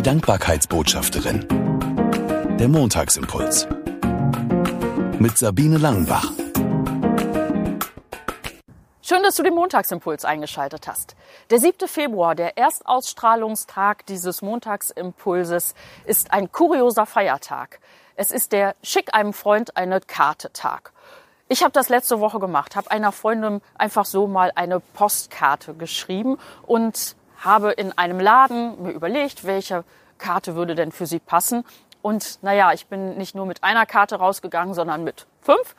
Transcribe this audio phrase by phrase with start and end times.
[0.00, 1.46] Die Dankbarkeitsbotschafterin.
[2.58, 3.68] Der Montagsimpuls.
[5.18, 6.32] Mit Sabine Langenbach.
[9.02, 11.16] Schön, dass du den Montagsimpuls eingeschaltet hast.
[11.50, 11.86] Der 7.
[11.86, 15.74] Februar, der Erstausstrahlungstag dieses Montagsimpulses,
[16.06, 17.78] ist ein kurioser Feiertag.
[18.16, 20.94] Es ist der Schick einem Freund eine Karte Tag.
[21.50, 26.38] Ich habe das letzte Woche gemacht, habe einer Freundin einfach so mal eine Postkarte geschrieben
[26.62, 29.84] und habe in einem Laden mir überlegt, welche
[30.18, 31.64] Karte würde denn für sie passen.
[32.02, 35.74] Und naja, ich bin nicht nur mit einer Karte rausgegangen, sondern mit fünf.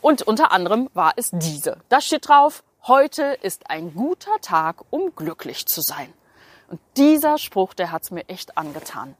[0.00, 1.78] Und unter anderem war es diese.
[1.88, 6.12] Da steht drauf, heute ist ein guter Tag, um glücklich zu sein.
[6.68, 9.14] Und dieser Spruch, der hat's mir echt angetan.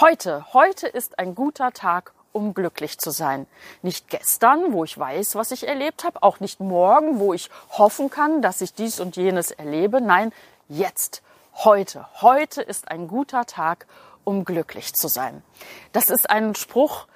[0.00, 3.46] Heute, heute ist ein guter Tag, um glücklich zu sein.
[3.82, 8.10] Nicht gestern, wo ich weiß, was ich erlebt habe, auch nicht morgen, wo ich hoffen
[8.10, 10.00] kann, dass ich dies und jenes erlebe.
[10.00, 10.32] Nein,
[10.72, 11.22] jetzt,
[11.64, 12.06] heute.
[12.20, 13.86] Heute ist ein guter Tag,
[14.24, 15.42] um glücklich zu sein.
[15.92, 17.06] Das ist ein Spruch,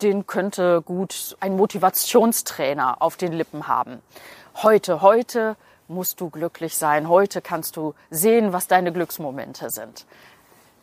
[0.00, 4.02] den könnte gut ein Motivationstrainer auf den Lippen haben.
[4.62, 5.56] Heute, heute
[5.88, 7.08] musst du glücklich sein.
[7.08, 10.06] Heute kannst du sehen, was deine Glücksmomente sind.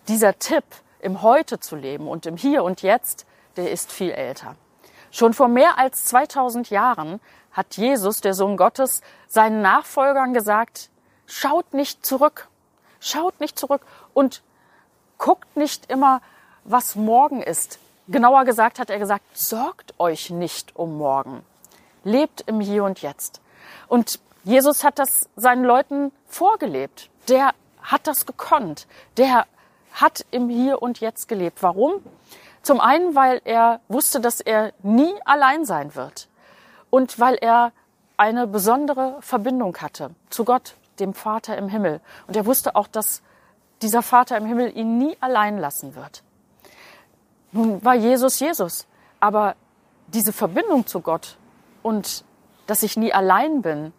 [0.07, 0.63] Dieser Tipp,
[1.01, 4.55] im Heute zu leben und im Hier und Jetzt, der ist viel älter.
[5.11, 7.19] Schon vor mehr als 2000 Jahren
[7.51, 10.89] hat Jesus, der Sohn Gottes, seinen Nachfolgern gesagt,
[11.29, 12.47] schaut nicht zurück,
[12.99, 13.81] schaut nicht zurück
[14.13, 14.41] und
[15.17, 16.21] guckt nicht immer,
[16.63, 17.79] was morgen ist.
[18.07, 21.43] Genauer gesagt hat er gesagt, sorgt euch nicht um morgen.
[22.03, 23.39] Lebt im Hier und Jetzt.
[23.87, 27.09] Und Jesus hat das seinen Leuten vorgelebt.
[27.27, 28.87] Der hat das gekonnt.
[29.17, 29.45] Der
[29.91, 31.61] hat im Hier und Jetzt gelebt.
[31.61, 32.01] Warum?
[32.63, 36.27] Zum einen, weil er wusste, dass er nie allein sein wird.
[36.89, 37.71] Und weil er
[38.17, 42.01] eine besondere Verbindung hatte zu Gott, dem Vater im Himmel.
[42.27, 43.21] Und er wusste auch, dass
[43.81, 46.23] dieser Vater im Himmel ihn nie allein lassen wird.
[47.51, 48.87] Nun war Jesus Jesus,
[49.19, 49.55] aber
[50.07, 51.37] diese Verbindung zu Gott
[51.81, 52.23] und
[52.67, 53.93] dass ich nie allein bin,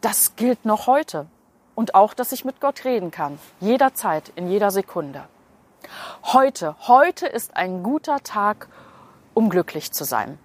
[0.00, 1.26] das gilt noch heute.
[1.74, 5.24] Und auch, dass ich mit Gott reden kann, jederzeit, in jeder Sekunde.
[6.22, 8.68] Heute, heute ist ein guter Tag,
[9.32, 10.38] um glücklich zu sein.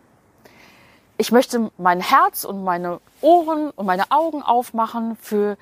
[1.17, 5.57] Ich möchte mein Herz und meine Ohren und meine Augen aufmachen für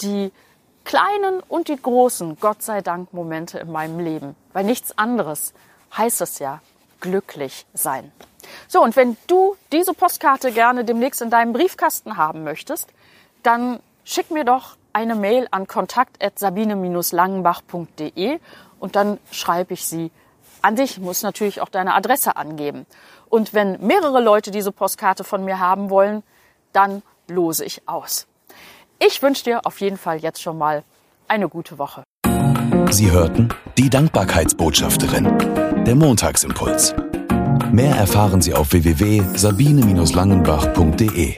[0.00, 0.32] die
[0.84, 4.34] kleinen und die großen, Gott sei Dank, Momente in meinem Leben.
[4.54, 5.52] Weil nichts anderes
[5.96, 6.60] heißt es ja,
[7.00, 8.12] glücklich sein.
[8.66, 12.88] So, und wenn du diese Postkarte gerne demnächst in deinem Briefkasten haben möchtest,
[13.42, 18.38] dann schick mir doch eine Mail an kontakt.sabine-langenbach.de
[18.78, 20.10] und dann schreibe ich sie
[20.64, 20.98] an dich.
[20.98, 22.86] Muss natürlich auch deine Adresse angeben.
[23.28, 26.22] Und wenn mehrere Leute diese Postkarte von mir haben wollen,
[26.72, 28.26] dann lose ich aus.
[28.98, 30.82] Ich wünsche dir auf jeden Fall jetzt schon mal
[31.28, 32.02] eine gute Woche.
[32.90, 36.94] Sie hörten die Dankbarkeitsbotschafterin, der Montagsimpuls.
[37.72, 41.36] Mehr erfahren Sie auf www.sabine-langenbach.de.